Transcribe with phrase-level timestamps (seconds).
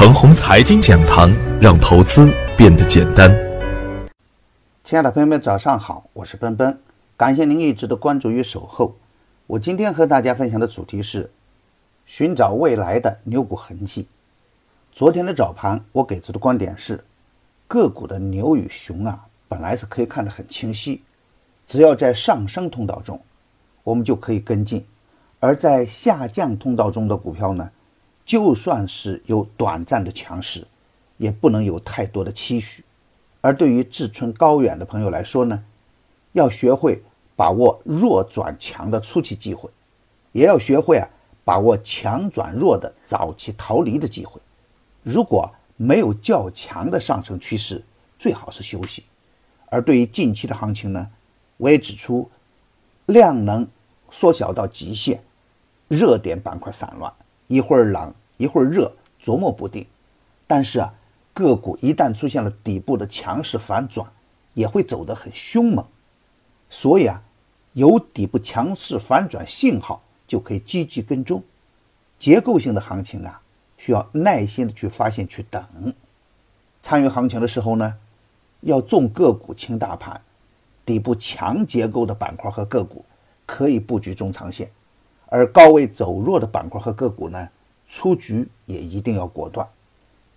[0.00, 1.28] 程红财经讲堂，
[1.60, 3.36] 让投资变得简单。
[4.84, 6.78] 亲爱的朋友们，早上好，我是奔奔，
[7.16, 8.94] 感谢您一直的关注与守候。
[9.48, 11.28] 我今天和大家分享的主题是
[12.06, 14.06] 寻找未来的牛股痕迹。
[14.92, 17.04] 昨天的早盘，我给出的观点是，
[17.66, 21.02] 个股的牛与熊啊，本来是可以看得很清晰，
[21.66, 23.20] 只要在上升通道中，
[23.82, 24.80] 我们就可以跟进；
[25.40, 27.68] 而在下降通道中的股票呢？
[28.28, 30.66] 就算是有短暂的强势，
[31.16, 32.84] 也不能有太多的期许。
[33.40, 35.64] 而对于志存高远的朋友来说呢，
[36.32, 37.02] 要学会
[37.34, 39.70] 把握弱转强的初期机会，
[40.32, 41.08] 也要学会啊
[41.42, 44.38] 把握强转弱的早期逃离的机会。
[45.02, 47.82] 如果没有较强的上升趋势，
[48.18, 49.04] 最好是休息。
[49.70, 51.10] 而对于近期的行情呢，
[51.56, 52.30] 我也指出，
[53.06, 53.66] 量能
[54.10, 55.22] 缩小到极限，
[55.88, 57.10] 热点板块散乱。
[57.48, 59.84] 一会儿冷一会儿热，琢磨不定。
[60.46, 60.94] 但是啊，
[61.34, 64.06] 个股一旦出现了底部的强势反转，
[64.54, 65.84] 也会走得很凶猛。
[66.70, 67.22] 所以啊，
[67.72, 71.42] 有底部强势反转信号，就可以积极跟踪。
[72.18, 73.40] 结构性的行情啊，
[73.76, 75.62] 需要耐心的去发现、去等。
[76.80, 77.94] 参与行情的时候呢，
[78.60, 80.20] 要重个股轻大盘，
[80.84, 83.04] 底部强结构的板块和个股
[83.46, 84.70] 可以布局中长线。
[85.30, 87.48] 而高位走弱的板块和个股呢，
[87.88, 89.66] 出局也一定要果断。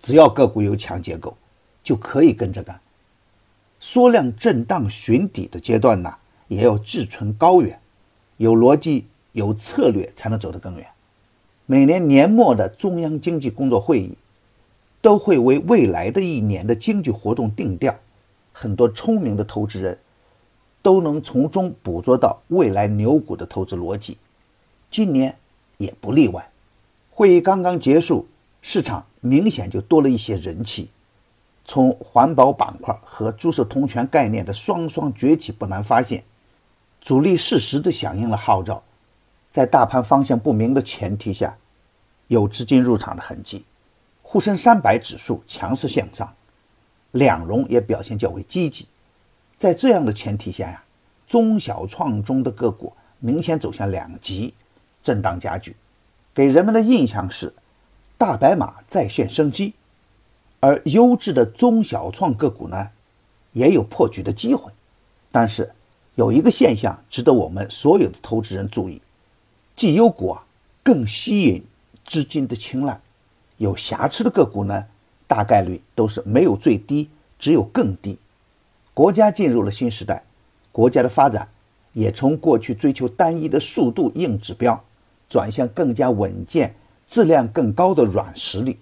[0.00, 1.36] 只要个股有强结构，
[1.82, 2.80] 就可以跟着干。
[3.78, 6.14] 缩量震荡寻底的阶段呢，
[6.48, 7.78] 也要志存高远，
[8.36, 10.86] 有逻辑、有策略，才能走得更远。
[11.66, 14.18] 每年年末的中央经济工作会议，
[15.00, 17.94] 都会为未来的一年的经济活动定调。
[18.52, 19.98] 很多聪明的投资人，
[20.82, 24.18] 都能从中捕捉到未来牛股的投资逻辑。
[24.90, 25.36] 今年
[25.76, 26.50] 也不例外。
[27.10, 28.26] 会议刚刚结束，
[28.60, 30.90] 市场明显就多了一些人气。
[31.64, 36.24] 从环保板块和注射通权概念的双双崛起，不难发现，
[37.00, 38.82] 主力适时的响应了号召。
[39.50, 41.56] 在大盘方向不明的前提下，
[42.26, 43.64] 有资金入场的痕迹。
[44.22, 46.32] 沪深三百指数强势向上，
[47.12, 48.86] 两融也表现较为积极。
[49.56, 50.82] 在这样的前提下呀，
[51.26, 54.54] 中小创中的个股明显走向两极。
[55.02, 55.76] 震荡加剧，
[56.34, 57.52] 给人们的印象是
[58.18, 59.74] 大白马再现生机，
[60.60, 62.90] 而优质的中小创个股呢，
[63.52, 64.70] 也有破局的机会。
[65.32, 65.72] 但是
[66.16, 69.00] 有一个现象值得我们所有的投资人注意：
[69.76, 70.44] 绩优股啊
[70.82, 71.64] 更吸引
[72.04, 73.00] 资金的青睐，
[73.56, 74.84] 有瑕疵的个股呢，
[75.26, 77.08] 大概率都是没有最低，
[77.38, 78.18] 只有更低。
[78.92, 80.22] 国家进入了新时代，
[80.72, 81.48] 国家的发展
[81.92, 84.84] 也从过去追求单一的速度硬指标。
[85.30, 86.74] 转向更加稳健、
[87.06, 88.78] 质量更高的软实力，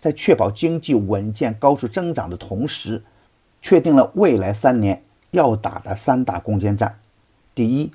[0.00, 3.00] 在确保经济稳健高速增长的同时，
[3.60, 6.98] 确定了未来三年要打的三大攻坚战：
[7.54, 7.92] 第一，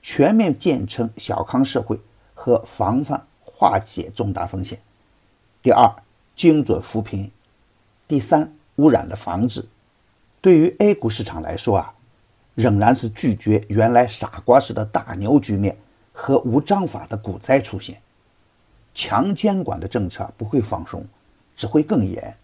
[0.00, 2.00] 全面建成小康社会
[2.32, 4.78] 和防范化解重大风险；
[5.62, 5.92] 第二，
[6.34, 7.30] 精准扶贫；
[8.08, 9.66] 第三，污染的防治。
[10.40, 11.92] 对于 A 股市场来说啊，
[12.54, 15.76] 仍然是拒绝原来傻瓜式的大牛局面。
[16.12, 18.00] 和无章法的股灾出现，
[18.94, 21.04] 强监管的政策不会放松，
[21.56, 22.36] 只会更严。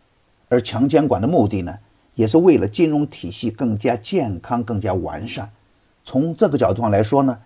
[0.48, 1.76] 而强监管的目的呢，
[2.14, 5.50] 也是为了金融体系更加健康、更加完善。
[6.04, 7.36] 从这个角度上来说呢，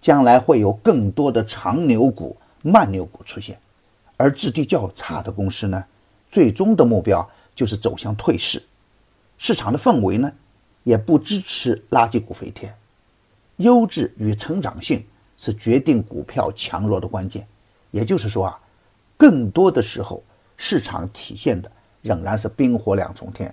[0.00, 3.58] 将来会有更多的长牛股、慢牛股出现，
[4.16, 5.84] 而质地较差的公司呢，
[6.28, 8.62] 最终的目标就是走向退市。
[9.38, 10.30] 市场的氛围呢，
[10.84, 12.74] 也不支持垃圾股飞天，
[13.56, 15.02] 优质与成长性。
[15.40, 17.48] 是决定股票强弱的关键，
[17.90, 18.60] 也就是说啊，
[19.16, 20.22] 更多的时候
[20.58, 23.52] 市场体现的仍然是冰火两重天。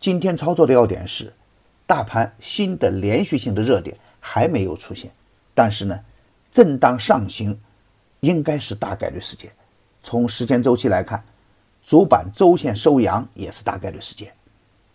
[0.00, 1.30] 今天操作的要点是，
[1.86, 5.10] 大盘新的连续性的热点还没有出现，
[5.54, 6.00] 但是呢，
[6.50, 7.60] 震荡上行
[8.20, 9.52] 应该是大概率事件。
[10.02, 11.22] 从时间周期来看，
[11.82, 14.32] 主板周线收阳也是大概率事件。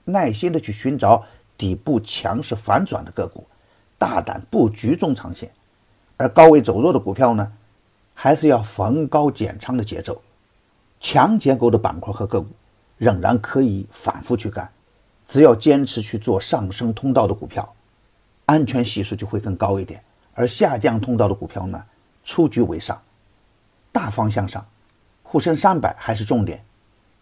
[0.05, 1.23] 耐心的去寻找
[1.55, 3.45] 底部强势反转的个股，
[3.99, 5.51] 大胆布局中长线。
[6.19, 7.49] 而高位走弱的股票呢，
[8.13, 10.21] 还是要逢高减仓的节奏。
[10.99, 12.49] 强结构的板块和个股
[12.97, 14.69] 仍然可以反复去干，
[15.25, 17.73] 只要坚持去做上升通道的股票，
[18.47, 20.03] 安全系数就会更高一点。
[20.33, 21.81] 而下降通道的股票呢，
[22.25, 23.01] 出局为上。
[23.93, 24.65] 大方向上，
[25.23, 26.61] 沪深三百还是重点。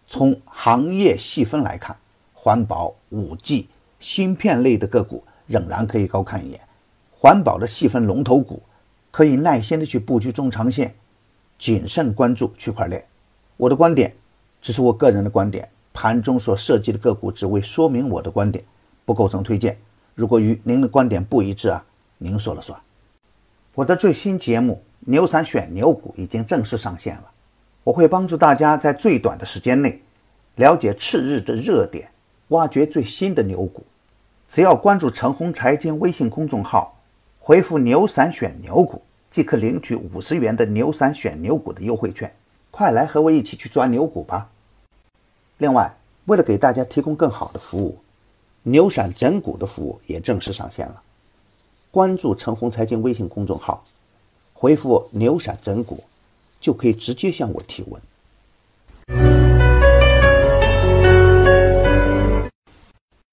[0.08, 1.96] 从行业细分来看，
[2.34, 6.60] 环保、五 G、芯片类的个股仍然可以高看一眼。
[7.16, 8.60] 环保的细分龙头股。
[9.18, 10.94] 可以耐心的去布局中长线，
[11.58, 13.04] 谨慎关注区块链。
[13.56, 14.14] 我的观点，
[14.62, 18.64] 只是我个人的观点，盘中所涉及的个股只为说明我的观点，
[19.06, 19.76] 不构成推荐。
[20.14, 21.84] 如果与您的观点不一致啊，
[22.20, 22.80] 您说了算。
[23.74, 27.32] 我的最新节目《牛散选牛股》已经正式上线了，
[27.84, 30.00] 我会帮助大家在最短的时间内
[30.58, 32.08] 了解次日的热点，
[32.50, 33.84] 挖掘最新的牛股。
[34.48, 36.96] 只要关注陈红财经微信公众号，
[37.40, 42.34] 回复“牛散选牛股”，即可领取五十元的“牛散选牛股”的优惠券。
[42.72, 44.50] 快来和我一起去抓牛股吧！
[45.58, 47.98] 另外，为了给大家提供更好的服务，
[48.64, 51.02] 牛散整股的服务也正式上线了。
[51.90, 53.84] 关注陈红财经微信公众号，
[54.54, 56.04] 回复“牛散整股”，
[56.62, 59.47] 就可以直接向我提问。